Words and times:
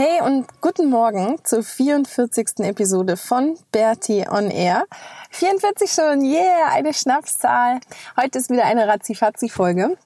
Hey 0.00 0.22
und 0.22 0.46
guten 0.60 0.90
Morgen 0.90 1.40
zur 1.42 1.64
44. 1.64 2.60
Episode 2.60 3.16
von 3.16 3.58
Bertie 3.72 4.28
on 4.30 4.48
Air. 4.48 4.84
44 5.30 5.90
schon, 5.90 6.24
yeah, 6.24 6.68
eine 6.70 6.94
Schnapszahl. 6.94 7.80
Heute 8.16 8.38
ist 8.38 8.48
wieder 8.48 8.64
eine 8.64 8.86
Razzi-Fazzi-Folge. 8.86 9.96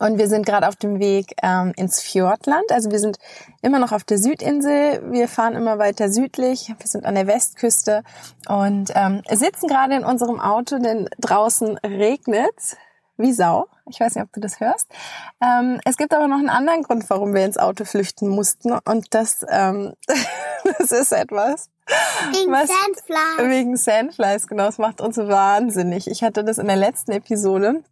Und 0.00 0.16
wir 0.16 0.28
sind 0.28 0.46
gerade 0.46 0.66
auf 0.66 0.76
dem 0.76 1.00
Weg 1.00 1.34
ähm, 1.42 1.74
ins 1.76 2.00
Fjordland. 2.00 2.72
Also 2.72 2.90
wir 2.90 2.98
sind 2.98 3.18
immer 3.60 3.78
noch 3.78 3.92
auf 3.92 4.04
der 4.04 4.16
Südinsel. 4.16 5.02
Wir 5.12 5.28
fahren 5.28 5.54
immer 5.54 5.78
weiter 5.78 6.08
südlich. 6.08 6.72
Wir 6.78 6.86
sind 6.86 7.04
an 7.04 7.14
der 7.14 7.26
Westküste 7.26 8.04
und 8.48 8.90
ähm, 8.94 9.20
sitzen 9.30 9.68
gerade 9.68 9.96
in 9.96 10.04
unserem 10.04 10.40
Auto, 10.40 10.78
denn 10.78 11.10
draußen 11.18 11.76
regnet 11.84 12.54
wie 13.16 13.32
Sau. 13.32 13.66
Ich 13.88 14.00
weiß 14.00 14.14
nicht, 14.14 14.24
ob 14.24 14.32
du 14.32 14.40
das 14.40 14.60
hörst. 14.60 14.88
Ähm, 15.42 15.80
es 15.84 15.96
gibt 15.96 16.12
aber 16.12 16.28
noch 16.28 16.38
einen 16.38 16.48
anderen 16.48 16.82
Grund, 16.82 17.08
warum 17.08 17.34
wir 17.34 17.44
ins 17.44 17.58
Auto 17.58 17.84
flüchten 17.84 18.28
mussten. 18.28 18.72
Und 18.72 19.14
das, 19.14 19.44
ähm, 19.48 19.94
das 20.78 20.92
ist 20.92 21.12
etwas. 21.12 21.70
Wegen 22.32 22.52
was, 22.52 22.68
Sandflies. 22.68 23.50
Wegen 23.50 23.76
Sandflies, 23.76 24.46
genau. 24.48 24.66
Das 24.66 24.78
macht 24.78 25.00
uns 25.00 25.16
wahnsinnig. 25.18 26.08
Ich 26.10 26.22
hatte 26.22 26.42
das 26.42 26.58
in 26.58 26.66
der 26.66 26.76
letzten 26.76 27.12
Episode 27.12 27.82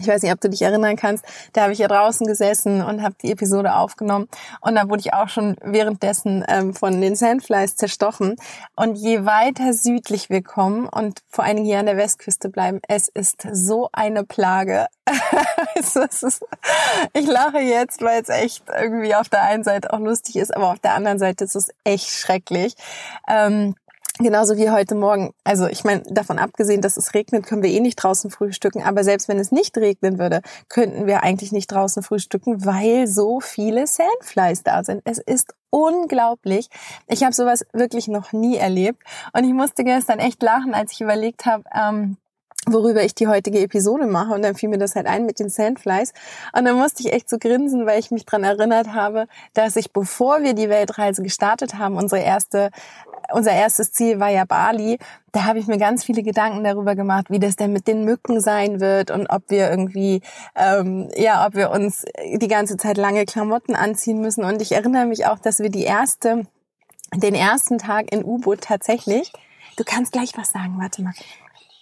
ich 0.00 0.08
weiß 0.08 0.22
nicht, 0.22 0.32
ob 0.32 0.40
du 0.40 0.48
dich 0.48 0.62
erinnern 0.62 0.96
kannst, 0.96 1.24
da 1.52 1.62
habe 1.62 1.72
ich 1.72 1.78
ja 1.78 1.88
draußen 1.88 2.26
gesessen 2.26 2.82
und 2.82 3.02
habe 3.02 3.14
die 3.22 3.30
Episode 3.32 3.74
aufgenommen 3.74 4.28
und 4.60 4.74
da 4.74 4.88
wurde 4.88 5.00
ich 5.00 5.14
auch 5.14 5.28
schon 5.28 5.56
währenddessen 5.62 6.44
ähm, 6.48 6.74
von 6.74 7.00
den 7.00 7.16
Sandflies 7.16 7.76
zerstochen. 7.76 8.36
Und 8.76 8.96
je 8.96 9.24
weiter 9.24 9.72
südlich 9.72 10.30
wir 10.30 10.42
kommen 10.42 10.88
und 10.88 11.20
vor 11.28 11.44
allen 11.44 11.56
Dingen 11.56 11.68
hier 11.68 11.78
an 11.78 11.86
der 11.86 11.96
Westküste 11.96 12.48
bleiben, 12.48 12.80
es 12.88 13.08
ist 13.08 13.46
so 13.52 13.88
eine 13.92 14.24
Plage. 14.24 14.86
ich 17.12 17.26
lache 17.26 17.58
jetzt, 17.58 18.02
weil 18.02 18.22
es 18.22 18.28
echt 18.28 18.64
irgendwie 18.68 19.14
auf 19.14 19.28
der 19.28 19.42
einen 19.42 19.64
Seite 19.64 19.92
auch 19.92 19.98
lustig 19.98 20.36
ist, 20.36 20.54
aber 20.54 20.70
auf 20.70 20.78
der 20.78 20.94
anderen 20.94 21.18
Seite 21.18 21.44
ist 21.44 21.56
es 21.56 21.70
echt 21.84 22.10
schrecklich. 22.10 22.74
Ähm, 23.28 23.74
Genauso 24.22 24.58
wie 24.58 24.68
heute 24.68 24.94
Morgen. 24.94 25.32
Also 25.44 25.66
ich 25.66 25.82
meine, 25.82 26.02
davon 26.02 26.38
abgesehen, 26.38 26.82
dass 26.82 26.98
es 26.98 27.14
regnet, 27.14 27.46
können 27.46 27.62
wir 27.62 27.70
eh 27.70 27.80
nicht 27.80 27.96
draußen 27.96 28.30
frühstücken. 28.30 28.82
Aber 28.82 29.02
selbst 29.02 29.28
wenn 29.28 29.38
es 29.38 29.50
nicht 29.50 29.78
regnen 29.78 30.18
würde, 30.18 30.42
könnten 30.68 31.06
wir 31.06 31.22
eigentlich 31.22 31.52
nicht 31.52 31.72
draußen 31.72 32.02
frühstücken, 32.02 32.66
weil 32.66 33.06
so 33.06 33.40
viele 33.40 33.86
Sandflies 33.86 34.62
da 34.62 34.84
sind. 34.84 35.00
Es 35.04 35.18
ist 35.18 35.54
unglaublich. 35.70 36.68
Ich 37.06 37.22
habe 37.22 37.32
sowas 37.32 37.64
wirklich 37.72 38.08
noch 38.08 38.32
nie 38.32 38.58
erlebt. 38.58 39.02
Und 39.32 39.44
ich 39.44 39.54
musste 39.54 39.84
gestern 39.84 40.18
echt 40.18 40.42
lachen, 40.42 40.74
als 40.74 40.92
ich 40.92 41.00
überlegt 41.00 41.46
habe, 41.46 41.64
ähm, 41.74 42.18
worüber 42.66 43.02
ich 43.02 43.14
die 43.14 43.26
heutige 43.26 43.60
Episode 43.60 44.06
mache. 44.06 44.34
Und 44.34 44.42
dann 44.42 44.54
fiel 44.54 44.68
mir 44.68 44.78
das 44.78 44.94
halt 44.94 45.06
ein 45.06 45.24
mit 45.24 45.38
den 45.38 45.48
Sandflies. 45.48 46.12
Und 46.52 46.64
dann 46.64 46.76
musste 46.76 47.02
ich 47.02 47.12
echt 47.12 47.28
so 47.28 47.38
grinsen, 47.38 47.86
weil 47.86 47.98
ich 47.98 48.10
mich 48.10 48.26
dran 48.26 48.44
erinnert 48.44 48.92
habe, 48.92 49.26
dass 49.54 49.76
ich, 49.76 49.92
bevor 49.92 50.42
wir 50.42 50.54
die 50.54 50.68
Weltreise 50.68 51.22
gestartet 51.22 51.78
haben, 51.78 51.96
unsere 51.96 52.22
erste, 52.22 52.70
unser 53.32 53.52
erstes 53.52 53.92
Ziel 53.92 54.20
war 54.20 54.28
ja 54.28 54.44
Bali. 54.44 54.98
Da 55.32 55.44
habe 55.44 55.58
ich 55.58 55.68
mir 55.68 55.78
ganz 55.78 56.04
viele 56.04 56.22
Gedanken 56.22 56.62
darüber 56.64 56.94
gemacht, 56.94 57.26
wie 57.30 57.38
das 57.38 57.56
denn 57.56 57.72
mit 57.72 57.86
den 57.86 58.04
Mücken 58.04 58.40
sein 58.40 58.80
wird 58.80 59.10
und 59.10 59.28
ob 59.28 59.42
wir 59.48 59.70
irgendwie, 59.70 60.20
ähm, 60.54 61.08
ja, 61.16 61.46
ob 61.46 61.54
wir 61.54 61.70
uns 61.70 62.04
die 62.34 62.48
ganze 62.48 62.76
Zeit 62.76 62.96
lange 62.96 63.24
Klamotten 63.24 63.74
anziehen 63.74 64.20
müssen. 64.20 64.44
Und 64.44 64.60
ich 64.60 64.72
erinnere 64.72 65.06
mich 65.06 65.26
auch, 65.26 65.38
dass 65.38 65.60
wir 65.60 65.70
die 65.70 65.84
erste, 65.84 66.46
den 67.14 67.34
ersten 67.34 67.78
Tag 67.78 68.12
in 68.12 68.24
U-Boot 68.24 68.62
tatsächlich 68.62 69.32
Du 69.80 69.84
kannst 69.84 70.12
gleich 70.12 70.36
was 70.36 70.50
sagen, 70.50 70.74
warte 70.78 71.00
mal 71.00 71.14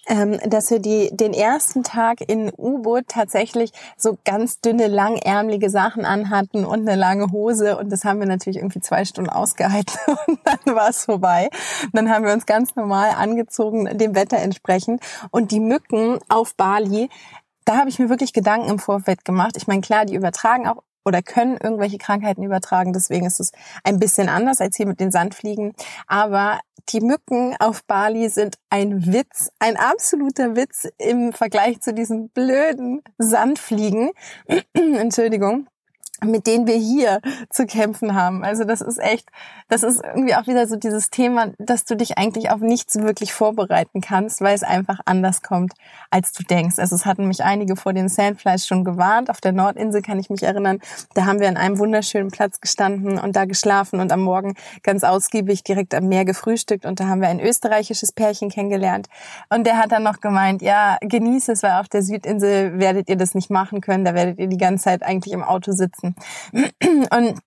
ähm, 0.09 0.39
dass 0.49 0.71
wir 0.71 0.79
die, 0.79 1.11
den 1.13 1.33
ersten 1.33 1.85
Tag 1.85 2.21
in 2.27 2.51
U-Boot 2.57 3.09
tatsächlich 3.09 3.73
so 3.97 4.19
ganz 4.25 4.61
dünne, 4.61 4.87
langärmelige 4.87 5.71
Sachen 5.71 6.05
anhatten 6.05 6.65
und 6.65 6.89
eine 6.89 6.99
lange 6.99 7.31
Hose. 7.31 7.77
Und 7.77 7.91
das 7.93 8.05
haben 8.05 8.19
wir 8.19 8.27
natürlich 8.27 8.57
irgendwie 8.57 8.81
zwei 8.81 9.05
Stunden 9.05 9.31
ausgehalten 9.31 9.99
und 10.27 10.39
dann 10.45 10.75
war 10.75 10.89
es 10.89 11.05
vorbei. 11.05 11.51
Und 11.85 11.95
dann 11.95 12.11
haben 12.11 12.25
wir 12.25 12.33
uns 12.33 12.47
ganz 12.47 12.75
normal 12.75 13.11
angezogen, 13.17 13.99
dem 13.99 14.15
Wetter 14.15 14.39
entsprechend. 14.39 15.03
Und 15.31 15.53
die 15.53 15.61
Mücken 15.61 16.19
auf 16.29 16.55
Bali, 16.55 17.11
da 17.65 17.77
habe 17.77 17.91
ich 17.91 17.99
mir 17.99 18.09
wirklich 18.09 18.33
Gedanken 18.33 18.71
im 18.71 18.79
Vorfeld 18.79 19.25
gemacht. 19.27 19.57
Ich 19.57 19.67
meine, 19.67 19.83
klar, 19.83 20.07
die 20.07 20.15
übertragen 20.15 20.67
auch 20.67 20.83
oder 21.09 21.23
können 21.23 21.57
irgendwelche 21.57 21.97
Krankheiten 21.97 22.43
übertragen. 22.43 22.93
Deswegen 22.93 23.27
ist 23.27 23.41
es 23.41 23.51
ein 23.83 23.99
bisschen 23.99 24.29
anders 24.29 24.61
als 24.61 24.77
hier 24.77 24.87
mit 24.87 25.01
den 25.01 25.11
Sandfliegen. 25.11 25.73
Aber 26.07 26.61
die 26.91 27.01
Mücken 27.01 27.57
auf 27.59 27.83
Bali 27.85 28.29
sind 28.29 28.57
ein 28.71 29.07
Witz, 29.07 29.51
ein 29.59 29.77
absoluter 29.77 30.55
Witz 30.55 30.87
im 30.99 31.33
Vergleich 31.33 31.81
zu 31.81 31.95
diesen 31.95 32.29
blöden 32.29 33.03
Sandfliegen. 33.17 34.11
Entschuldigung 34.75 35.67
mit 36.25 36.47
denen 36.47 36.67
wir 36.67 36.77
hier 36.77 37.21
zu 37.51 37.67
kämpfen 37.67 38.15
haben. 38.15 38.45
Also 38.45 38.65
das 38.65 38.81
ist 38.81 38.99
echt, 38.99 39.29
das 39.69 39.83
ist 39.83 40.03
irgendwie 40.03 40.35
auch 40.35 40.47
wieder 40.47 40.67
so 40.67 40.77
dieses 40.77 41.11
Thema, 41.11 41.53
dass 41.59 41.85
du 41.85 41.97
dich 41.97 42.19
eigentlich 42.19 42.51
auf 42.51 42.61
nichts 42.61 42.97
wirklich 42.97 43.33
vorbereiten 43.33 44.01
kannst, 44.01 44.41
weil 44.41 44.55
es 44.55 44.63
einfach 44.63 45.01
anders 45.05 45.43
kommt, 45.43 45.75
als 46.11 46.33
du 46.33 46.43
denkst. 46.43 46.79
Also 46.79 46.97
es 46.97 47.07
hatten 47.07 47.29
mich 47.29 47.45
einige 47.45 47.77
vor 47.77 47.93
den 47.93 48.09
Sandflies 48.09 48.67
schon 48.67 48.85
gewarnt. 48.85 49.31
Auf 49.31 49.41
der 49.41 49.53
Nordinsel 49.53 50.03
kann 50.03 50.19
ich 50.19 50.31
mich 50.31 50.43
erinnern, 50.43 50.81
da 51.15 51.27
haben 51.27 51.39
wir 51.41 51.49
an 51.49 51.57
einem 51.57 51.79
wunderschönen 51.79 52.31
Platz 52.31 52.61
gestanden 52.61 53.19
und 53.19 53.37
da 53.37 53.45
geschlafen 53.45 54.01
und 54.01 54.13
am 54.13 54.21
Morgen 54.21 54.55
ganz 54.83 55.05
ausgiebig 55.05 55.63
direkt 55.63 55.95
am 55.95 56.09
Meer 56.09 56.25
gefrühstückt 56.25 56.85
und 56.85 56.99
da 56.99 57.07
haben 57.07 57.21
wir 57.21 57.29
ein 57.29 57.41
österreichisches 57.41 58.13
Pärchen 58.13 58.51
kennengelernt 58.51 59.09
und 59.51 59.67
der 59.67 59.79
hat 59.79 59.93
dann 59.93 60.03
noch 60.03 60.21
gemeint, 60.21 60.63
ja, 60.63 60.97
genieße 61.01 61.53
es, 61.53 61.63
weil 61.63 61.73
auf 61.73 61.89
der 61.89 62.03
Südinsel 62.03 62.79
werdet 62.79 63.09
ihr 63.09 63.17
das 63.17 63.35
nicht 63.35 63.51
machen 63.51 63.81
können, 63.81 64.05
da 64.05 64.15
werdet 64.15 64.39
ihr 64.39 64.49
die 64.49 64.59
ganze 64.59 64.85
Zeit 64.85 65.03
eigentlich 65.03 65.33
im 65.33 65.45
Auto 65.45 65.73
sitzen 65.73 66.08
lassen. 66.53 67.07
Und 67.11 67.41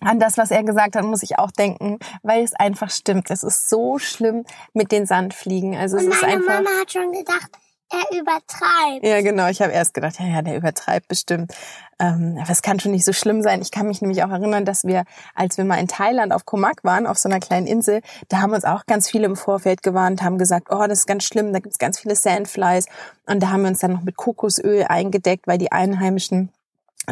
an 0.00 0.18
das, 0.18 0.36
was 0.36 0.50
er 0.50 0.62
gesagt 0.64 0.96
hat, 0.96 1.04
muss 1.04 1.22
ich 1.22 1.38
auch 1.38 1.50
denken, 1.50 1.98
weil 2.22 2.42
es 2.42 2.54
einfach 2.54 2.90
stimmt. 2.90 3.30
Es 3.30 3.42
ist 3.42 3.68
so 3.68 3.98
schlimm 3.98 4.44
mit 4.72 4.92
den 4.92 5.06
Sandfliegen. 5.06 5.76
Also 5.76 5.96
Und 5.96 6.08
es 6.08 6.16
ist 6.16 6.24
einfach. 6.24 6.62
Mama 6.62 6.70
hat 6.80 6.92
schon 6.92 7.12
gedacht, 7.12 7.50
er 7.90 8.18
übertreibt. 8.18 9.04
Ja, 9.04 9.20
genau. 9.22 9.48
Ich 9.48 9.62
habe 9.62 9.72
erst 9.72 9.94
gedacht, 9.94 10.18
ja, 10.18 10.26
ja, 10.26 10.42
der 10.42 10.56
übertreibt 10.56 11.08
bestimmt. 11.08 11.52
Ähm, 12.00 12.38
aber 12.40 12.50
es 12.50 12.62
kann 12.62 12.80
schon 12.80 12.90
nicht 12.90 13.04
so 13.04 13.12
schlimm 13.12 13.40
sein. 13.42 13.62
Ich 13.62 13.70
kann 13.70 13.86
mich 13.86 14.00
nämlich 14.02 14.24
auch 14.24 14.30
erinnern, 14.30 14.64
dass 14.64 14.84
wir, 14.84 15.04
als 15.34 15.58
wir 15.58 15.64
mal 15.64 15.78
in 15.78 15.86
Thailand 15.86 16.32
auf 16.32 16.44
Komak 16.44 16.82
waren, 16.82 17.06
auf 17.06 17.18
so 17.18 17.28
einer 17.28 17.40
kleinen 17.40 17.66
Insel, 17.66 18.00
da 18.28 18.40
haben 18.40 18.52
uns 18.52 18.64
auch 18.64 18.86
ganz 18.86 19.08
viele 19.08 19.26
im 19.26 19.36
Vorfeld 19.36 19.82
gewarnt, 19.82 20.22
haben 20.22 20.38
gesagt, 20.38 20.68
oh, 20.70 20.86
das 20.88 21.00
ist 21.00 21.06
ganz 21.06 21.24
schlimm, 21.24 21.52
da 21.52 21.60
gibt's 21.60 21.78
ganz 21.78 22.00
viele 22.00 22.16
Sandflies. 22.16 22.86
Und 23.26 23.42
da 23.42 23.50
haben 23.50 23.62
wir 23.62 23.68
uns 23.68 23.78
dann 23.78 23.92
noch 23.92 24.02
mit 24.02 24.16
Kokosöl 24.16 24.84
eingedeckt, 24.88 25.46
weil 25.46 25.58
die 25.58 25.70
Einheimischen 25.70 26.50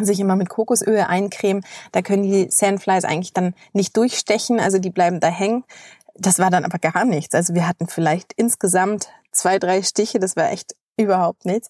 sich 0.01 0.19
immer 0.19 0.35
mit 0.35 0.49
Kokosöl 0.49 1.01
eincremen. 1.01 1.63
Da 1.91 2.01
können 2.01 2.23
die 2.23 2.47
Sandflies 2.49 3.05
eigentlich 3.05 3.33
dann 3.33 3.53
nicht 3.73 3.95
durchstechen, 3.95 4.59
also 4.59 4.79
die 4.79 4.89
bleiben 4.89 5.19
da 5.19 5.27
hängen. 5.27 5.63
Das 6.15 6.39
war 6.39 6.49
dann 6.49 6.65
aber 6.65 6.79
gar 6.79 7.05
nichts. 7.05 7.35
Also 7.35 7.53
wir 7.53 7.67
hatten 7.67 7.87
vielleicht 7.87 8.33
insgesamt 8.33 9.09
zwei, 9.31 9.59
drei 9.59 9.81
Stiche, 9.81 10.19
das 10.19 10.35
war 10.35 10.51
echt 10.51 10.75
überhaupt 10.97 11.45
nichts. 11.45 11.69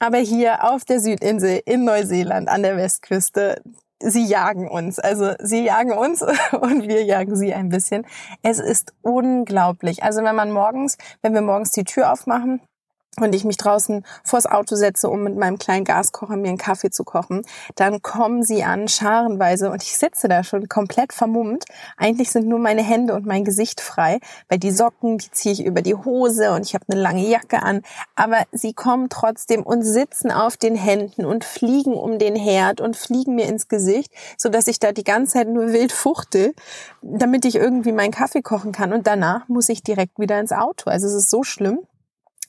Aber 0.00 0.18
hier 0.18 0.64
auf 0.64 0.84
der 0.84 1.00
Südinsel 1.00 1.60
in 1.64 1.84
Neuseeland 1.84 2.48
an 2.48 2.62
der 2.62 2.76
Westküste, 2.76 3.62
sie 4.00 4.24
jagen 4.24 4.68
uns. 4.68 4.98
Also 4.98 5.34
sie 5.40 5.64
jagen 5.64 5.92
uns 5.92 6.22
und 6.60 6.88
wir 6.88 7.04
jagen 7.04 7.36
sie 7.36 7.54
ein 7.54 7.68
bisschen. 7.68 8.06
Es 8.42 8.58
ist 8.58 8.92
unglaublich. 9.02 10.02
Also 10.02 10.22
wenn 10.22 10.34
man 10.34 10.50
morgens, 10.50 10.96
wenn 11.22 11.34
wir 11.34 11.42
morgens 11.42 11.70
die 11.70 11.84
Tür 11.84 12.12
aufmachen, 12.12 12.60
und 13.22 13.34
ich 13.34 13.44
mich 13.44 13.56
draußen 13.56 14.04
vors 14.22 14.46
Auto 14.46 14.76
setze, 14.76 15.08
um 15.08 15.22
mit 15.22 15.36
meinem 15.36 15.58
kleinen 15.58 15.84
Gaskocher 15.84 16.36
mir 16.36 16.48
einen 16.48 16.58
Kaffee 16.58 16.90
zu 16.90 17.04
kochen, 17.04 17.42
dann 17.76 18.02
kommen 18.02 18.42
sie 18.42 18.64
an, 18.64 18.88
scharenweise, 18.88 19.70
und 19.70 19.82
ich 19.82 19.96
sitze 19.96 20.28
da 20.28 20.44
schon 20.44 20.68
komplett 20.68 21.12
vermummt. 21.12 21.64
Eigentlich 21.96 22.30
sind 22.30 22.46
nur 22.46 22.58
meine 22.58 22.82
Hände 22.82 23.14
und 23.14 23.26
mein 23.26 23.44
Gesicht 23.44 23.80
frei, 23.80 24.20
weil 24.48 24.58
die 24.58 24.70
Socken, 24.70 25.18
die 25.18 25.30
ziehe 25.30 25.52
ich 25.52 25.64
über 25.64 25.82
die 25.82 25.94
Hose 25.94 26.52
und 26.52 26.66
ich 26.66 26.74
habe 26.74 26.84
eine 26.88 27.00
lange 27.00 27.26
Jacke 27.26 27.62
an. 27.62 27.82
Aber 28.16 28.42
sie 28.52 28.72
kommen 28.72 29.08
trotzdem 29.08 29.62
und 29.62 29.82
sitzen 29.82 30.30
auf 30.30 30.56
den 30.56 30.76
Händen 30.76 31.24
und 31.24 31.44
fliegen 31.44 31.94
um 31.94 32.18
den 32.18 32.36
Herd 32.36 32.80
und 32.80 32.96
fliegen 32.96 33.34
mir 33.34 33.46
ins 33.46 33.68
Gesicht, 33.68 34.12
so 34.36 34.48
dass 34.48 34.66
ich 34.66 34.78
da 34.78 34.92
die 34.92 35.04
ganze 35.04 35.34
Zeit 35.34 35.48
nur 35.48 35.72
wild 35.72 35.92
fuchtel, 35.92 36.54
damit 37.02 37.44
ich 37.44 37.56
irgendwie 37.56 37.92
meinen 37.92 38.12
Kaffee 38.12 38.42
kochen 38.42 38.72
kann. 38.72 38.92
Und 38.92 39.06
danach 39.06 39.48
muss 39.48 39.68
ich 39.68 39.82
direkt 39.82 40.18
wieder 40.18 40.38
ins 40.40 40.52
Auto. 40.52 40.90
Also 40.90 41.06
es 41.06 41.14
ist 41.14 41.30
so 41.30 41.42
schlimm 41.42 41.80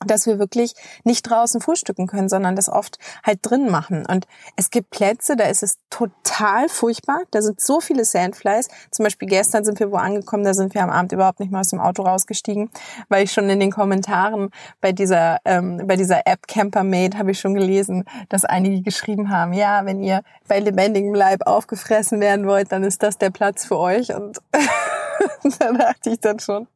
dass 0.05 0.25
wir 0.25 0.39
wirklich 0.39 0.73
nicht 1.03 1.29
draußen 1.29 1.61
frühstücken 1.61 2.07
können, 2.07 2.29
sondern 2.29 2.55
das 2.55 2.69
oft 2.69 2.97
halt 3.23 3.39
drin 3.41 3.69
machen. 3.69 4.05
Und 4.05 4.27
es 4.55 4.69
gibt 4.69 4.89
Plätze, 4.89 5.35
da 5.35 5.45
ist 5.45 5.63
es 5.63 5.77
total 5.89 6.69
furchtbar. 6.69 7.21
Da 7.31 7.41
sind 7.41 7.59
so 7.61 7.79
viele 7.79 8.05
Sandflies. 8.05 8.69
Zum 8.91 9.03
Beispiel 9.03 9.27
gestern 9.27 9.63
sind 9.65 9.79
wir 9.79 9.91
wo 9.91 9.97
angekommen, 9.97 10.43
da 10.43 10.53
sind 10.53 10.73
wir 10.73 10.83
am 10.83 10.89
Abend 10.89 11.11
überhaupt 11.11 11.39
nicht 11.39 11.51
mal 11.51 11.61
aus 11.61 11.69
dem 11.69 11.79
Auto 11.79 12.03
rausgestiegen, 12.03 12.69
weil 13.09 13.23
ich 13.23 13.31
schon 13.31 13.49
in 13.49 13.59
den 13.59 13.71
Kommentaren 13.71 14.49
bei 14.81 14.91
dieser 14.91 15.39
ähm, 15.45 15.83
bei 15.85 15.95
dieser 15.95 16.25
App 16.25 16.47
Campermate 16.47 17.17
habe 17.17 17.31
ich 17.31 17.39
schon 17.39 17.53
gelesen, 17.53 18.05
dass 18.29 18.45
einige 18.45 18.81
geschrieben 18.81 19.29
haben, 19.29 19.53
ja, 19.53 19.85
wenn 19.85 20.01
ihr 20.01 20.21
bei 20.47 20.59
lebendigem 20.59 21.13
Leib 21.13 21.45
aufgefressen 21.45 22.19
werden 22.19 22.47
wollt, 22.47 22.71
dann 22.71 22.83
ist 22.83 23.03
das 23.03 23.17
der 23.17 23.29
Platz 23.29 23.65
für 23.65 23.77
euch. 23.77 24.13
Und 24.13 24.39
da 25.59 25.71
dachte 25.73 26.09
ich 26.11 26.19
dann 26.19 26.39
schon, 26.39 26.67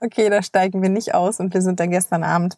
okay, 0.00 0.30
da 0.30 0.42
steigen 0.42 0.82
wir 0.82 0.88
nicht 0.88 1.14
aus 1.14 1.40
und 1.40 1.54
wir 1.54 1.62
sind 1.62 1.80
dann 1.80 1.90
gestern 1.90 2.24
Abend 2.24 2.56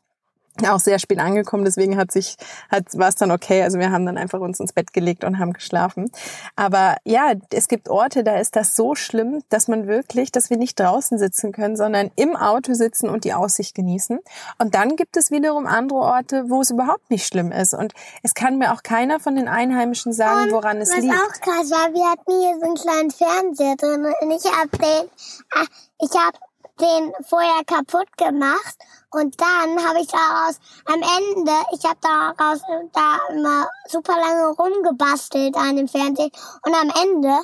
auch 0.67 0.81
sehr 0.81 0.99
spät 0.99 1.19
angekommen, 1.19 1.65
deswegen 1.65 1.97
hat 1.97 2.11
sich, 2.11 2.37
hat, 2.71 2.87
war 2.99 3.09
es 3.09 3.15
dann 3.15 3.31
okay. 3.31 3.62
Also 3.62 3.79
wir 3.79 3.93
haben 3.93 4.06
dann 4.06 4.19
einfach 4.19 4.41
uns 4.41 4.59
ins 4.61 4.73
Bett 4.73 4.93
gelegt 4.93 5.25
und 5.25 5.39
haben 5.39 5.53
geschlafen. 5.53 6.11
Aber 6.56 6.97
ja, 7.05 7.33
es 7.53 7.69
gibt 7.69 7.89
Orte, 7.89 8.25
da 8.25 8.39
ist 8.39 8.56
das 8.56 8.75
so 8.75 8.95
schlimm, 8.95 9.43
dass 9.50 9.69
man 9.69 9.87
wirklich, 9.87 10.33
dass 10.33 10.50
wir 10.50 10.56
nicht 10.56 10.79
draußen 10.81 11.19
sitzen 11.19 11.53
können, 11.53 11.77
sondern 11.77 12.11
im 12.17 12.37
Auto 12.37 12.75
sitzen 12.75 13.09
und 13.09 13.25
die 13.25 13.35
Aussicht 13.35 13.75
genießen. 13.75 14.19
Und 14.59 14.75
dann 14.75 14.97
gibt 14.97 15.17
es 15.17 15.31
wiederum 15.31 15.67
andere 15.67 15.99
Orte, 15.99 16.44
wo 16.49 16.61
es 16.61 16.71
überhaupt 16.71 17.11
nicht 17.11 17.27
schlimm 17.27 17.53
ist. 17.53 17.75
Und 17.75 17.93
es 18.23 18.35
kann 18.35 18.59
mir 18.59 18.73
auch 18.73 18.83
keiner 18.83 19.21
von 19.21 19.37
den 19.37 19.49
Einheimischen 19.49 20.12
sagen, 20.12 20.51
woran 20.51 20.79
es 20.79 20.91
was 20.91 21.03
liegt. 21.03 21.15
Was 21.15 21.21
auch 21.21 21.41
krass 21.41 21.71
war, 21.71 21.93
wir 21.94 22.11
hatten 22.11 22.41
hier 22.41 22.59
so 22.59 22.67
einen 22.67 22.75
kleinen 22.75 23.11
Fernseher 23.11 23.77
drin 23.77 24.06
und 24.21 24.31
ich 24.31 24.44
habe 24.44 24.77
den, 24.79 25.09
ah, 25.55 25.67
ich 26.01 26.11
habe 26.11 26.39
den 26.81 27.13
vorher 27.25 27.65
kaputt 27.67 28.09
gemacht 28.17 28.77
und 29.11 29.41
dann 29.41 29.87
habe 29.87 30.01
ich 30.01 30.09
daraus 30.09 30.61
am 30.85 31.01
Ende, 31.01 31.53
ich 31.73 31.85
habe 31.85 31.99
daraus 32.01 32.61
da 32.93 33.19
immer 33.33 33.69
super 33.89 34.13
lange 34.13 34.49
rumgebastelt 34.49 35.57
an 35.57 35.77
dem 35.77 35.89
Fernseher 35.89 36.31
und 36.63 36.75
am 36.75 36.93
Ende 37.03 37.39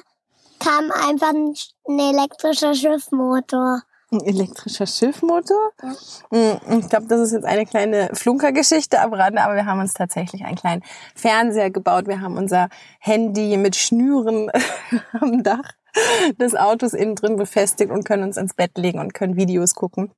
kam 0.58 0.90
einfach 0.90 1.30
ein, 1.30 1.54
ein 1.88 1.98
elektrischer 1.98 2.74
Schiffmotor. 2.74 3.82
Ein 4.10 4.20
elektrischer 4.20 4.86
Schiffmotor? 4.86 5.72
Ja. 5.82 5.94
Hm, 6.30 6.80
ich 6.80 6.88
glaube, 6.88 7.06
das 7.06 7.20
ist 7.20 7.32
jetzt 7.32 7.46
eine 7.46 7.66
kleine 7.66 8.10
Flunkergeschichte 8.12 9.00
am 9.00 9.12
Rande, 9.12 9.42
aber 9.42 9.54
wir 9.54 9.66
haben 9.66 9.80
uns 9.80 9.94
tatsächlich 9.94 10.44
einen 10.44 10.56
kleinen 10.56 10.82
Fernseher 11.14 11.70
gebaut. 11.70 12.06
Wir 12.06 12.20
haben 12.20 12.36
unser 12.36 12.68
Handy 13.00 13.56
mit 13.56 13.74
Schnüren 13.74 14.50
am 15.20 15.42
Dach 15.42 15.72
des 16.40 16.54
Autos 16.54 16.94
innen 16.94 17.14
drin 17.14 17.36
befestigt 17.36 17.90
und 17.90 18.04
können 18.04 18.24
uns 18.24 18.36
ins 18.36 18.54
Bett 18.54 18.76
legen 18.76 18.98
und 18.98 19.14
können 19.14 19.36
Videos 19.36 19.74
gucken 19.74 20.10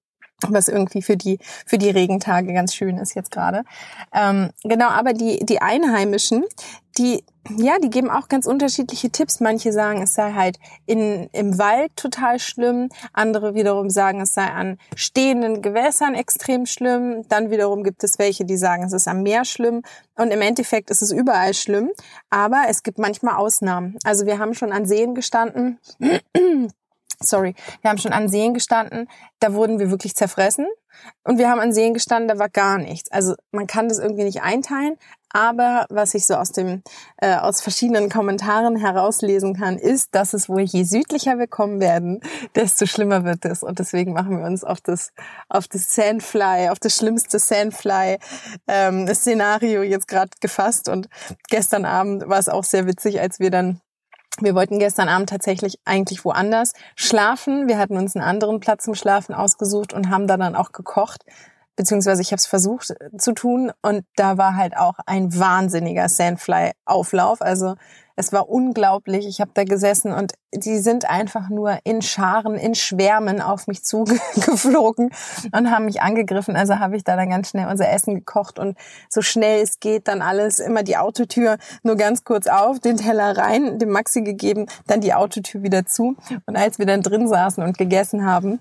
was 0.51 0.69
irgendwie 0.69 1.03
für 1.03 1.17
die 1.17 1.39
für 1.67 1.79
die 1.79 1.91
Regentage 1.91 2.53
ganz 2.53 2.75
schön 2.75 2.99
ist 2.99 3.15
jetzt 3.15 3.31
gerade. 3.31 3.65
Ähm, 4.15 4.51
genau, 4.65 4.89
aber 4.89 5.13
die 5.13 5.45
die 5.45 5.61
Einheimischen, 5.61 6.45
die 6.99 7.25
ja, 7.57 7.79
die 7.79 7.91
geben 7.91 8.11
auch 8.11 8.29
ganz 8.29 8.47
unterschiedliche 8.47 9.11
Tipps. 9.11 9.41
Manche 9.41 9.73
sagen, 9.73 10.03
es 10.03 10.15
sei 10.15 10.33
halt 10.33 10.59
in, 10.87 11.29
im 11.33 11.59
Wald 11.59 11.95
total 11.97 12.39
schlimm. 12.39 12.89
Andere 13.13 13.55
wiederum 13.55 13.91
sagen, 13.91 14.21
es 14.21 14.35
sei 14.35 14.47
an 14.47 14.79
stehenden 14.95 15.63
Gewässern 15.63 16.15
extrem 16.15 16.67
schlimm. 16.67 17.25
Dann 17.29 17.51
wiederum 17.51 17.85
gibt 17.85 18.03
es 18.05 18.19
welche, 18.19 18.45
die 18.45 18.57
sagen, 18.57 18.85
es 18.85 18.93
ist 18.93 19.09
am 19.09 19.23
Meer 19.23 19.45
schlimm. 19.45 19.83
Und 20.17 20.33
im 20.33 20.41
Endeffekt 20.41 20.91
ist 20.91 21.03
es 21.03 21.13
überall 21.13 21.55
schlimm. 21.55 21.91
Aber 22.31 22.65
es 22.69 22.83
gibt 22.83 22.99
manchmal 22.99 23.37
Ausnahmen. 23.37 23.97
Also 24.05 24.27
wir 24.27 24.39
haben 24.39 24.55
schon 24.55 24.73
an 24.73 24.87
Seen 24.87 25.15
gestanden 25.15 25.79
sorry, 27.21 27.55
wir 27.83 27.91
haben 27.91 27.99
schon 27.99 28.13
an 28.13 28.29
Seen 28.29 28.55
gestanden, 28.55 29.09
da 29.41 29.53
wurden 29.53 29.79
wir 29.79 29.91
wirklich 29.91 30.15
zerfressen. 30.15 30.67
Und 31.25 31.39
wir 31.39 31.51
haben 31.51 31.61
an 31.61 31.75
Seen 31.75 31.93
gestanden, 31.93 32.29
da 32.29 32.39
war 32.39 32.49
gar 32.49 32.79
nichts. 32.79 33.11
Also 33.11 33.35
man 33.51 33.67
kann 33.67 33.89
das 33.89 33.99
irgendwie 33.99 34.25
nicht 34.25 34.43
einteilen, 34.43 34.97
aber 35.31 35.85
was 35.91 36.15
ich 36.15 36.25
so 36.25 36.35
aus 36.35 36.53
dem 36.53 36.83
äh, 37.19 37.37
aus 37.37 37.61
verschiedenen 37.61 38.09
Kommentaren 38.09 38.77
herauslesen 38.77 39.55
kann, 39.55 39.77
ist, 39.77 40.15
dass 40.15 40.33
es 40.33 40.49
wohl 40.49 40.63
je 40.63 40.85
südlicher 40.85 41.39
wir 41.39 41.47
kommen 41.47 41.79
werden, 41.79 42.21
desto 42.55 42.87
schlimmer 42.87 43.25
wird 43.25 43.45
es. 43.45 43.63
Und 43.63 43.79
deswegen 43.79 44.15
machen 44.15 44.39
wir 44.39 44.47
uns 44.47 44.65
auf 44.65 44.81
das 44.81 45.13
auf 45.51 45.69
das 45.69 45.95
Sandfly, 45.95 46.71
auf 46.71 46.79
das 46.79 46.97
schlimmste 46.97 47.39
Sandfly 47.39 48.19
ähm, 48.67 49.07
jetzt 49.07 50.09
gerade 50.09 50.31
gefasst. 50.41 50.89
Und 50.89 51.09
gestern 51.51 51.85
Abend 51.85 52.29
war 52.29 52.39
es 52.39 52.49
auch 52.49 52.65
sehr 52.65 52.87
witzig, 52.87 53.21
als 53.21 53.39
wir 53.39 53.51
dann 53.51 53.83
wir 54.41 54.55
wollten 54.55 54.79
gestern 54.79 55.09
Abend 55.09 55.29
tatsächlich 55.29 55.79
eigentlich 55.85 56.25
woanders 56.25 56.73
schlafen. 56.95 57.69
Wir 57.69 57.79
hatten 57.79 57.97
uns 57.97 58.15
einen 58.15 58.25
anderen 58.25 58.61
Platz 58.61 58.85
zum 58.85 58.95
Schlafen 58.95 59.35
ausgesucht 59.35 59.93
und 59.93 60.11
haben 60.11 60.27
da 60.27 60.37
dann 60.37 60.57
auch 60.57 60.73
gekocht. 60.73 61.25
Beziehungsweise 61.77 62.23
ich 62.23 62.33
habe 62.33 62.39
es 62.39 62.47
versucht 62.47 62.95
zu 63.19 63.33
tun 63.33 63.71
und 63.83 64.05
da 64.17 64.39
war 64.39 64.57
halt 64.57 64.77
auch 64.77 64.95
ein 65.05 65.39
wahnsinniger 65.39 66.09
Sandfly-Auflauf. 66.09 67.43
Also 67.43 67.75
es 68.17 68.33
war 68.33 68.49
unglaublich. 68.49 69.27
Ich 69.27 69.41
habe 69.41 69.51
da 69.55 69.65
gesessen 69.65 70.13
und 70.13 70.33
die 70.55 70.79
sind 70.79 71.09
einfach 71.09 71.51
nur 71.51 71.79
in 71.85 72.01
Scharen, 72.01 72.55
in 72.55 72.75
Schwärmen 72.75 73.43
auf 73.43 73.67
mich 73.67 73.85
zugeflogen 73.85 75.11
und 75.53 75.71
haben 75.71 75.85
mich 75.85 76.01
angegriffen. 76.01 76.57
Also 76.57 76.79
habe 76.79 76.97
ich 76.97 77.05
da 77.05 77.15
dann 77.15 77.29
ganz 77.29 77.51
schnell 77.51 77.69
unser 77.69 77.91
Essen 77.91 78.15
gekocht 78.15 78.59
und 78.59 78.77
so 79.11 79.21
schnell 79.21 79.63
es 79.63 79.81
geht 79.81 80.09
dann 80.09 80.23
alles, 80.23 80.59
immer 80.59 80.83
die 80.83 80.97
Autotür 80.97 81.59
nur 81.83 81.97
ganz 81.97 82.25
kurz 82.25 82.47
auf, 82.47 82.81
den 82.81 82.97
Teller 82.97 83.37
rein, 83.37 83.79
dem 83.79 83.91
Maxi 83.91 84.23
gegeben, 84.23 84.67
dann 84.87 85.03
die 85.03 85.15
Autotür 85.15 85.63
wieder 85.63 85.85
zu. 85.85 86.17
Und 86.47 86.57
als 86.57 86.79
wir 86.79 86.87
dann 86.87 87.03
drin 87.03 87.29
saßen 87.29 87.63
und 87.63 87.77
gegessen 87.77 88.25
haben, 88.25 88.61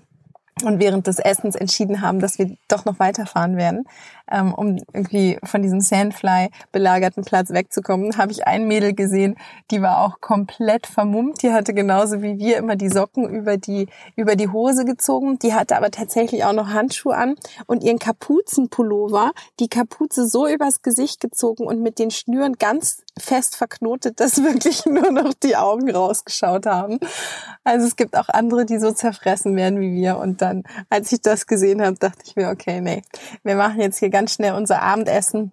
und 0.62 0.80
während 0.80 1.06
des 1.06 1.18
Essens 1.18 1.54
entschieden 1.54 2.00
haben, 2.00 2.18
dass 2.18 2.38
wir 2.38 2.56
doch 2.68 2.86
noch 2.86 2.98
weiterfahren 2.98 3.58
werden, 3.58 3.84
ähm, 4.30 4.54
um 4.54 4.78
irgendwie 4.94 5.38
von 5.44 5.60
diesem 5.62 5.82
Sandfly 5.82 6.48
belagerten 6.72 7.24
Platz 7.24 7.50
wegzukommen, 7.50 8.16
habe 8.16 8.32
ich 8.32 8.46
ein 8.46 8.66
Mädel 8.66 8.94
gesehen, 8.94 9.36
die 9.70 9.82
war 9.82 10.00
auch 10.00 10.20
komplett 10.22 10.86
vermummt. 10.86 11.42
Die 11.42 11.52
hatte 11.52 11.74
genauso 11.74 12.22
wie 12.22 12.38
wir 12.38 12.56
immer 12.56 12.76
die 12.76 12.88
Socken 12.88 13.28
über 13.28 13.58
die 13.58 13.88
über 14.16 14.34
die 14.34 14.48
Hose 14.48 14.86
gezogen. 14.86 15.38
Die 15.38 15.52
hatte 15.52 15.76
aber 15.76 15.90
tatsächlich 15.90 16.44
auch 16.44 16.54
noch 16.54 16.68
Handschuhe 16.68 17.14
an 17.14 17.34
und 17.66 17.84
ihren 17.84 17.98
Kapuzenpullover, 17.98 19.32
die 19.60 19.68
Kapuze 19.68 20.26
so 20.26 20.48
übers 20.48 20.80
Gesicht 20.80 21.20
gezogen 21.20 21.66
und 21.66 21.82
mit 21.82 21.98
den 21.98 22.10
Schnüren 22.10 22.54
ganz 22.54 23.02
fest 23.18 23.56
verknotet, 23.56 24.20
dass 24.20 24.36
wirklich 24.42 24.84
nur 24.86 25.10
noch 25.10 25.34
die 25.34 25.56
Augen 25.56 25.90
rausgeschaut 25.90 26.66
haben. 26.66 26.98
Also 27.64 27.86
es 27.86 27.96
gibt 27.96 28.16
auch 28.16 28.28
andere, 28.28 28.66
die 28.66 28.78
so 28.78 28.92
zerfressen 28.92 29.56
werden 29.56 29.80
wie 29.80 29.94
wir. 29.94 30.18
Und 30.18 30.42
dann, 30.42 30.64
als 30.90 31.12
ich 31.12 31.20
das 31.20 31.46
gesehen 31.46 31.82
habe, 31.82 31.96
dachte 31.96 32.22
ich 32.24 32.36
mir, 32.36 32.50
okay, 32.50 32.80
nee, 32.80 33.02
wir 33.42 33.56
machen 33.56 33.80
jetzt 33.80 33.98
hier 33.98 34.10
ganz 34.10 34.34
schnell 34.34 34.54
unser 34.54 34.82
Abendessen 34.82 35.52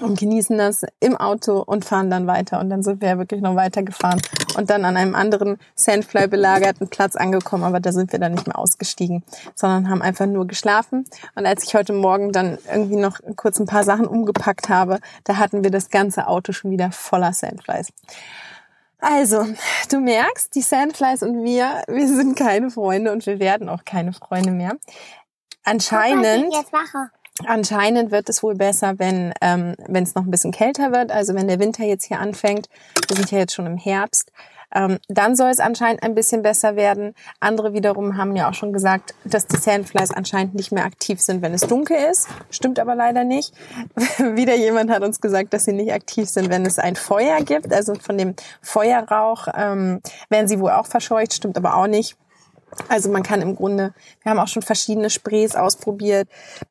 und 0.00 0.18
genießen 0.18 0.56
das 0.56 0.84
im 1.00 1.16
Auto 1.16 1.60
und 1.60 1.84
fahren 1.84 2.10
dann 2.10 2.26
weiter. 2.26 2.60
Und 2.60 2.70
dann 2.70 2.82
sind 2.82 3.00
wir 3.00 3.08
ja 3.08 3.18
wirklich 3.18 3.40
noch 3.40 3.56
weitergefahren 3.56 4.20
und 4.56 4.70
dann 4.70 4.84
an 4.84 4.96
einem 4.96 5.14
anderen 5.14 5.58
Sandfly 5.74 6.28
belagerten 6.28 6.88
Platz 6.88 7.16
angekommen. 7.16 7.64
Aber 7.64 7.80
da 7.80 7.92
sind 7.92 8.12
wir 8.12 8.18
dann 8.18 8.32
nicht 8.32 8.46
mehr 8.46 8.58
ausgestiegen, 8.58 9.22
sondern 9.54 9.90
haben 9.90 10.02
einfach 10.02 10.26
nur 10.26 10.46
geschlafen. 10.46 11.04
Und 11.34 11.46
als 11.46 11.64
ich 11.64 11.74
heute 11.74 11.92
Morgen 11.92 12.32
dann 12.32 12.58
irgendwie 12.72 12.96
noch 12.96 13.18
kurz 13.36 13.60
ein 13.60 13.66
paar 13.66 13.84
Sachen 13.84 14.06
umgepackt 14.06 14.68
habe, 14.68 14.98
da 15.24 15.36
hatten 15.36 15.62
wir 15.64 15.70
das 15.70 15.90
ganze 15.90 16.26
Auto 16.26 16.52
schon 16.52 16.70
wieder 16.70 16.90
voller 16.90 17.32
Sandflies. 17.32 17.88
Also, 18.98 19.44
du 19.90 19.98
merkst, 19.98 20.54
die 20.54 20.62
Sandflies 20.62 21.24
und 21.24 21.42
wir, 21.42 21.82
wir 21.88 22.06
sind 22.06 22.36
keine 22.36 22.70
Freunde 22.70 23.10
und 23.10 23.26
wir 23.26 23.40
werden 23.40 23.68
auch 23.68 23.84
keine 23.84 24.12
Freunde 24.12 24.52
mehr. 24.52 24.76
Anscheinend, 25.64 26.54
anscheinend 27.46 28.10
wird 28.10 28.28
es 28.28 28.42
wohl 28.42 28.54
besser, 28.54 28.98
wenn 28.98 29.32
ähm, 29.40 29.74
wenn 29.86 30.04
es 30.04 30.14
noch 30.14 30.24
ein 30.24 30.30
bisschen 30.30 30.52
kälter 30.52 30.92
wird. 30.92 31.10
Also 31.10 31.34
wenn 31.34 31.48
der 31.48 31.58
Winter 31.58 31.84
jetzt 31.84 32.04
hier 32.04 32.20
anfängt, 32.20 32.68
wir 33.08 33.16
sind 33.16 33.30
ja 33.30 33.38
jetzt 33.38 33.54
schon 33.54 33.66
im 33.66 33.78
Herbst, 33.78 34.30
ähm, 34.74 34.98
dann 35.08 35.36
soll 35.36 35.50
es 35.50 35.60
anscheinend 35.60 36.02
ein 36.02 36.14
bisschen 36.14 36.42
besser 36.42 36.76
werden. 36.76 37.14
Andere 37.40 37.72
wiederum 37.72 38.16
haben 38.16 38.34
ja 38.36 38.48
auch 38.48 38.54
schon 38.54 38.72
gesagt, 38.72 39.14
dass 39.24 39.46
die 39.46 39.58
Sandflies 39.58 40.12
anscheinend 40.12 40.54
nicht 40.54 40.72
mehr 40.72 40.84
aktiv 40.84 41.20
sind, 41.20 41.42
wenn 41.42 41.52
es 41.52 41.62
dunkel 41.62 41.96
ist. 42.10 42.28
Stimmt 42.50 42.78
aber 42.78 42.94
leider 42.94 43.24
nicht. 43.24 43.54
Wieder 44.18 44.54
jemand 44.54 44.90
hat 44.90 45.02
uns 45.02 45.20
gesagt, 45.20 45.52
dass 45.52 45.64
sie 45.64 45.72
nicht 45.72 45.92
aktiv 45.92 46.28
sind, 46.28 46.50
wenn 46.50 46.64
es 46.64 46.78
ein 46.78 46.96
Feuer 46.96 47.40
gibt. 47.42 47.72
Also 47.72 47.94
von 47.94 48.16
dem 48.16 48.34
Feuerrauch 48.62 49.48
ähm, 49.54 50.00
werden 50.30 50.48
sie 50.48 50.60
wohl 50.60 50.70
auch 50.70 50.86
verscheucht, 50.86 51.34
stimmt 51.34 51.56
aber 51.56 51.76
auch 51.76 51.86
nicht. 51.86 52.16
Also 52.88 53.10
man 53.10 53.22
kann 53.22 53.42
im 53.42 53.56
Grunde, 53.56 53.94
wir 54.22 54.30
haben 54.30 54.38
auch 54.38 54.48
schon 54.48 54.62
verschiedene 54.62 55.10
Sprays 55.10 55.54
ausprobiert, 55.54 56.28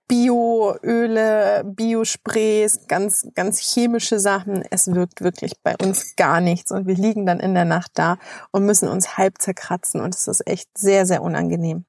Bioöle, 0.07 1.63
Biosprays, 1.63 2.87
ganz, 2.87 3.27
ganz 3.35 3.59
chemische 3.59 4.19
Sachen. 4.19 4.63
Es 4.69 4.93
wirkt 4.93 5.21
wirklich 5.21 5.53
bei 5.63 5.75
uns 5.81 6.15
gar 6.15 6.41
nichts 6.41 6.71
und 6.71 6.87
wir 6.87 6.95
liegen 6.95 7.25
dann 7.25 7.39
in 7.39 7.53
der 7.53 7.65
Nacht 7.65 7.91
da 7.95 8.17
und 8.51 8.65
müssen 8.65 8.89
uns 8.89 9.17
halb 9.17 9.41
zerkratzen 9.41 10.01
und 10.01 10.15
es 10.15 10.27
ist 10.27 10.45
echt 10.47 10.69
sehr, 10.77 11.05
sehr 11.05 11.21
unangenehm. 11.21 11.85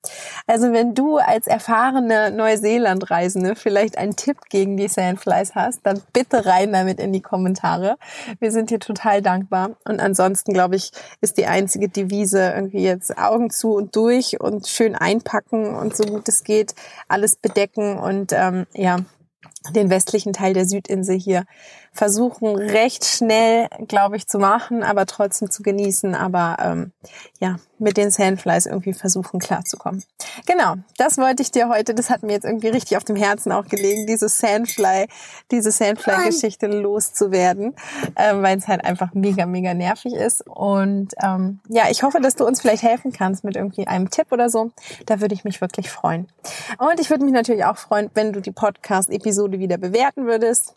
Also 0.46 0.72
wenn 0.72 0.94
du 0.94 1.16
als 1.16 1.46
erfahrene 1.46 2.30
Neuseelandreisende 2.30 3.56
vielleicht 3.56 3.98
einen 3.98 4.14
Tipp 4.14 4.38
gegen 4.50 4.76
die 4.76 4.88
Sandflies 4.88 5.54
hast, 5.54 5.80
dann 5.84 6.02
bitte 6.12 6.46
rein 6.46 6.72
damit 6.72 7.00
in 7.00 7.12
die 7.12 7.22
Kommentare. 7.22 7.96
Wir 8.38 8.52
sind 8.52 8.70
dir 8.70 8.78
total 8.78 9.22
dankbar 9.22 9.70
und 9.84 10.00
ansonsten 10.00 10.52
glaube 10.52 10.76
ich, 10.76 10.92
ist 11.20 11.38
die 11.38 11.46
einzige 11.46 11.88
Devise 11.88 12.52
irgendwie 12.54 12.84
jetzt 12.84 13.18
Augen 13.18 13.50
zu 13.50 13.74
und 13.74 13.96
durch 13.96 14.01
durch 14.02 14.40
und 14.40 14.66
schön 14.66 14.96
einpacken 14.96 15.76
und 15.76 15.96
so 15.96 16.04
gut 16.04 16.28
es 16.28 16.42
geht 16.42 16.74
alles 17.06 17.36
bedecken 17.36 17.98
und 17.98 18.32
ähm, 18.32 18.66
ja 18.74 18.98
den 19.70 19.90
westlichen 19.90 20.32
Teil 20.32 20.54
der 20.54 20.66
Südinsel 20.66 21.16
hier 21.16 21.44
versuchen 21.92 22.56
recht 22.56 23.04
schnell, 23.04 23.68
glaube 23.86 24.16
ich, 24.16 24.26
zu 24.26 24.38
machen, 24.38 24.82
aber 24.82 25.04
trotzdem 25.04 25.50
zu 25.50 25.62
genießen, 25.62 26.14
aber 26.14 26.56
ähm, 26.60 26.92
ja, 27.38 27.56
mit 27.78 27.98
den 27.98 28.10
Sandflies 28.10 28.64
irgendwie 28.64 28.94
versuchen 28.94 29.40
klarzukommen. 29.40 30.02
Genau, 30.46 30.76
das 30.96 31.18
wollte 31.18 31.42
ich 31.42 31.50
dir 31.50 31.68
heute, 31.68 31.94
das 31.94 32.08
hat 32.08 32.22
mir 32.22 32.32
jetzt 32.32 32.44
irgendwie 32.44 32.68
richtig 32.68 32.96
auf 32.96 33.04
dem 33.04 33.16
Herzen 33.16 33.52
auch 33.52 33.66
gelegen, 33.66 34.06
diese 34.06 34.28
Sandfly, 34.28 35.06
diese 35.50 35.70
Sandfly-Geschichte 35.70 36.66
loszuwerden, 36.68 37.74
ähm, 38.16 38.42
weil 38.42 38.56
es 38.56 38.68
halt 38.68 38.84
einfach 38.84 39.12
mega, 39.12 39.44
mega 39.44 39.74
nervig 39.74 40.14
ist. 40.14 40.46
Und 40.46 41.12
ähm, 41.22 41.60
ja, 41.68 41.84
ich 41.90 42.02
hoffe, 42.02 42.20
dass 42.20 42.36
du 42.36 42.46
uns 42.46 42.62
vielleicht 42.62 42.84
helfen 42.84 43.12
kannst 43.12 43.44
mit 43.44 43.56
irgendwie 43.56 43.86
einem 43.86 44.08
Tipp 44.08 44.28
oder 44.30 44.48
so. 44.48 44.70
Da 45.04 45.20
würde 45.20 45.34
ich 45.34 45.44
mich 45.44 45.60
wirklich 45.60 45.90
freuen. 45.90 46.28
Und 46.78 47.00
ich 47.00 47.10
würde 47.10 47.24
mich 47.24 47.34
natürlich 47.34 47.64
auch 47.64 47.76
freuen, 47.76 48.10
wenn 48.14 48.32
du 48.32 48.40
die 48.40 48.52
Podcast-Episode 48.52 49.58
wieder 49.58 49.76
bewerten 49.76 50.24
würdest 50.24 50.74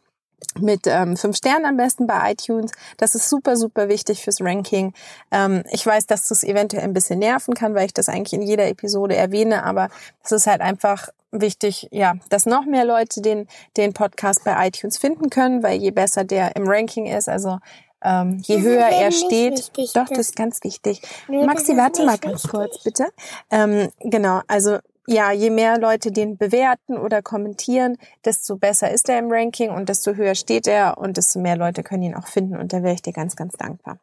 mit 0.59 0.87
ähm, 0.87 1.17
fünf 1.17 1.37
Sternen 1.37 1.65
am 1.65 1.77
besten 1.77 2.07
bei 2.07 2.31
iTunes. 2.31 2.71
Das 2.97 3.15
ist 3.15 3.29
super, 3.29 3.57
super 3.57 3.89
wichtig 3.89 4.23
fürs 4.23 4.41
Ranking. 4.41 4.93
Ähm, 5.31 5.63
ich 5.71 5.85
weiß, 5.85 6.07
dass 6.07 6.27
das 6.27 6.43
eventuell 6.43 6.83
ein 6.83 6.93
bisschen 6.93 7.19
nerven 7.19 7.53
kann, 7.53 7.75
weil 7.75 7.85
ich 7.85 7.93
das 7.93 8.09
eigentlich 8.09 8.33
in 8.33 8.41
jeder 8.41 8.67
Episode 8.67 9.15
erwähne, 9.15 9.63
aber 9.63 9.89
es 10.23 10.31
ist 10.31 10.47
halt 10.47 10.61
einfach 10.61 11.09
wichtig, 11.31 11.89
ja, 11.91 12.13
dass 12.29 12.45
noch 12.45 12.65
mehr 12.65 12.85
Leute 12.85 13.21
den, 13.21 13.47
den 13.77 13.93
Podcast 13.93 14.43
bei 14.45 14.67
iTunes 14.67 14.97
finden 14.97 15.29
können, 15.29 15.63
weil 15.63 15.77
je 15.79 15.91
besser 15.91 16.23
der 16.23 16.55
im 16.55 16.67
Ranking 16.67 17.07
ist, 17.07 17.27
also 17.27 17.59
ähm, 18.01 18.39
je 18.43 18.57
das 18.57 18.65
höher 18.65 18.87
er 18.87 19.11
steht, 19.11 19.57
wichtig, 19.57 19.93
doch, 19.93 20.07
das, 20.07 20.19
ist 20.19 20.35
ganz 20.35 20.63
wichtig. 20.63 21.01
Nee, 21.27 21.45
Maxi, 21.45 21.75
warte 21.75 22.05
mal 22.05 22.17
ganz 22.17 22.43
wichtig. 22.43 22.51
kurz, 22.51 22.83
bitte. 22.83 23.07
Ähm, 23.49 23.89
genau, 23.99 24.41
also 24.47 24.77
ja, 25.07 25.31
je 25.31 25.49
mehr 25.49 25.79
Leute 25.79 26.11
den 26.11 26.37
bewerten 26.37 26.97
oder 26.97 27.21
kommentieren, 27.21 27.97
desto 28.23 28.57
besser 28.57 28.91
ist 28.91 29.07
er 29.09 29.19
im 29.19 29.31
Ranking 29.31 29.69
und 29.69 29.89
desto 29.89 30.13
höher 30.13 30.35
steht 30.35 30.67
er 30.67 30.97
und 30.97 31.17
desto 31.17 31.39
mehr 31.39 31.55
Leute 31.55 31.83
können 31.83 32.03
ihn 32.03 32.15
auch 32.15 32.27
finden 32.27 32.57
und 32.57 32.73
da 32.73 32.81
wäre 32.81 32.95
ich 32.95 33.01
dir 33.01 33.13
ganz, 33.13 33.35
ganz 33.35 33.53
dankbar. 33.53 33.99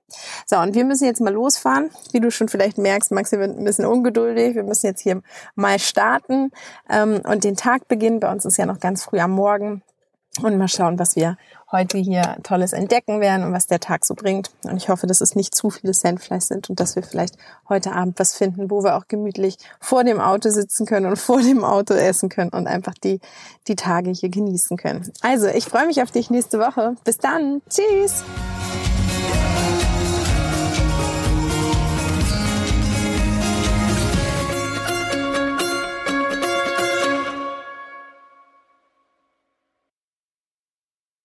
So, 0.46 0.58
und 0.58 0.74
wir 0.74 0.84
müssen 0.84 1.04
jetzt 1.04 1.20
mal 1.20 1.32
losfahren. 1.32 1.90
Wie 2.12 2.20
du 2.20 2.30
schon 2.30 2.48
vielleicht 2.48 2.78
merkst, 2.78 3.10
Maxi 3.10 3.38
wird 3.38 3.56
ein 3.56 3.64
bisschen 3.64 3.86
ungeduldig. 3.86 4.54
Wir 4.54 4.62
müssen 4.62 4.86
jetzt 4.86 5.00
hier 5.00 5.22
mal 5.54 5.78
starten 5.78 6.50
ähm, 6.88 7.20
und 7.24 7.44
den 7.44 7.56
Tag 7.56 7.88
beginnen. 7.88 8.20
Bei 8.20 8.30
uns 8.30 8.44
ist 8.44 8.56
ja 8.56 8.66
noch 8.66 8.78
ganz 8.78 9.04
früh 9.04 9.18
am 9.18 9.32
Morgen 9.32 9.82
und 10.40 10.56
mal 10.56 10.68
schauen, 10.68 10.98
was 10.98 11.16
wir 11.16 11.36
heute 11.72 11.98
hier 11.98 12.36
Tolles 12.42 12.72
entdecken 12.72 13.20
werden 13.20 13.44
und 13.44 13.52
was 13.52 13.66
der 13.66 13.80
Tag 13.80 14.04
so 14.04 14.14
bringt. 14.14 14.50
Und 14.62 14.76
ich 14.76 14.88
hoffe, 14.88 15.06
dass 15.06 15.20
es 15.20 15.34
nicht 15.34 15.54
zu 15.54 15.70
viele 15.70 15.94
Sandflies 15.94 16.48
sind 16.48 16.70
und 16.70 16.78
dass 16.78 16.94
wir 16.94 17.02
vielleicht 17.02 17.36
heute 17.68 17.92
Abend 17.92 18.18
was 18.20 18.36
finden, 18.36 18.70
wo 18.70 18.84
wir 18.84 18.96
auch 18.96 19.08
gemütlich 19.08 19.56
vor 19.80 20.04
dem 20.04 20.20
Auto 20.20 20.50
sitzen 20.50 20.86
können 20.86 21.06
und 21.06 21.16
vor 21.16 21.40
dem 21.40 21.64
Auto 21.64 21.94
essen 21.94 22.28
können 22.28 22.50
und 22.50 22.66
einfach 22.66 22.94
die, 22.94 23.20
die 23.66 23.76
Tage 23.76 24.10
hier 24.10 24.28
genießen 24.28 24.76
können. 24.76 25.10
Also, 25.22 25.48
ich 25.48 25.64
freue 25.64 25.86
mich 25.86 26.02
auf 26.02 26.10
dich 26.10 26.30
nächste 26.30 26.58
Woche. 26.58 26.96
Bis 27.04 27.18
dann. 27.18 27.62
Tschüss. 27.68 28.22